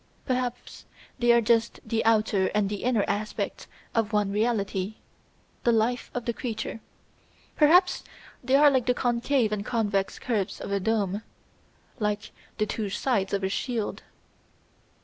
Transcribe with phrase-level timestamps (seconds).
[0.25, 0.85] Perhaps
[1.19, 4.95] they are just the outer and the inner aspects of one reality
[5.63, 6.79] the life of the creature.
[7.55, 8.03] Perhaps
[8.43, 11.21] they are like the concave and convex curves of a dome,
[11.99, 14.01] like the two sides of a shield.